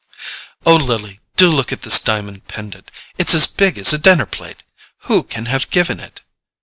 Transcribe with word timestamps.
"Oh, 0.65 0.77
Lily, 0.77 1.19
do 1.35 1.47
look 1.47 1.71
at 1.71 1.83
this 1.83 1.99
diamond 2.01 2.47
pendant—it's 2.47 3.35
as 3.35 3.45
big 3.45 3.77
as 3.77 3.93
a 3.93 3.99
dinner 3.99 4.25
plate! 4.25 4.63
Who 5.01 5.21
can 5.21 5.45
have 5.45 5.69
given 5.69 5.99
it?" 5.99 6.21